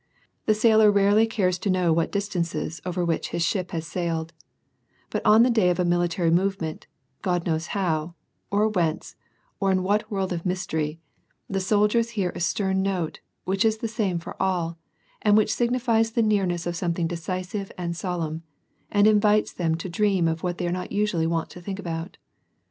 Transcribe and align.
The 0.47 0.55
sailor 0.55 0.89
rarely 0.91 1.27
cares 1.27 1.59
to 1.59 1.69
know 1.69 1.93
what 1.93 2.11
distances 2.11 2.81
over 2.83 3.05
which 3.05 3.35
Us 3.35 3.43
ship 3.43 3.69
has 3.69 3.85
sailed; 3.85 4.33
but 5.11 5.23
on 5.23 5.43
the 5.43 5.51
day 5.51 5.69
of 5.69 5.77
a 5.79 5.85
military 5.85 6.31
movement, 6.31 6.87
God 7.21 7.45
knows 7.45 7.67
how, 7.77 8.15
or 8.49 8.67
whence, 8.67 9.15
or 9.59 9.69
in 9.71 9.83
what 9.83 10.09
world 10.09 10.33
of 10.33 10.43
mystery, 10.43 10.99
the 11.47 11.59
soldiers 11.59 12.09
hear 12.17 12.31
a 12.33 12.39
stern 12.39 12.81
note, 12.81 13.19
which 13.43 13.63
is 13.63 13.77
the 13.77 13.87
same 13.87 14.17
for 14.17 14.35
all, 14.41 14.79
and 15.21 15.37
which 15.37 15.55
ng:nifies 15.61 16.15
the 16.15 16.23
nearness 16.23 16.65
of 16.65 16.75
something 16.75 17.05
decisive 17.05 17.71
^nd 17.77 17.95
solemn, 17.95 18.41
and 18.91 19.05
invites 19.05 19.53
them 19.53 19.75
to 19.75 19.87
dream 19.87 20.27
of 20.27 20.41
what 20.41 20.57
they 20.57 20.65
are 20.65 20.71
not 20.71 20.91
usually 20.91 21.27
wont 21.27 21.51
to 21.51 21.61
think 21.61 21.77
about. 21.77 22.17